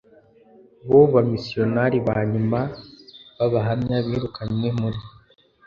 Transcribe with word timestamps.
bo 0.89 1.01
bamisiyonari 1.13 1.97
ba 2.07 2.17
nyuma 2.31 2.59
b 2.67 2.69
Abahamya 3.45 3.95
birukanywe 4.07 4.69
muri 4.79 4.99